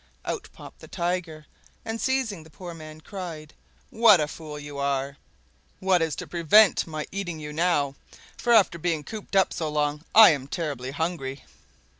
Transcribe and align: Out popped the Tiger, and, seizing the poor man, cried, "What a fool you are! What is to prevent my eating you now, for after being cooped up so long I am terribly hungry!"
Out 0.25 0.49
popped 0.51 0.79
the 0.79 0.87
Tiger, 0.87 1.45
and, 1.85 2.01
seizing 2.01 2.41
the 2.41 2.49
poor 2.49 2.73
man, 2.73 3.01
cried, 3.01 3.53
"What 3.91 4.19
a 4.19 4.27
fool 4.27 4.57
you 4.57 4.79
are! 4.79 5.17
What 5.79 6.01
is 6.01 6.15
to 6.15 6.25
prevent 6.25 6.87
my 6.87 7.05
eating 7.11 7.39
you 7.39 7.53
now, 7.53 7.93
for 8.35 8.51
after 8.51 8.79
being 8.79 9.03
cooped 9.03 9.35
up 9.35 9.53
so 9.53 9.69
long 9.69 10.03
I 10.15 10.31
am 10.31 10.47
terribly 10.47 10.89
hungry!" 10.89 11.43